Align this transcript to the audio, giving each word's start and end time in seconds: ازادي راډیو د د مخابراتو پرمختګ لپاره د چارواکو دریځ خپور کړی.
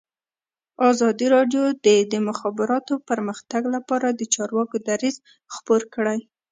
ازادي 0.89 1.27
راډیو 1.35 1.63
د 1.85 1.87
د 2.11 2.13
مخابراتو 2.27 2.93
پرمختګ 3.09 3.61
لپاره 3.75 4.07
د 4.11 4.21
چارواکو 4.35 4.75
دریځ 4.87 5.15
خپور 5.55 5.81
کړی. 5.95 6.19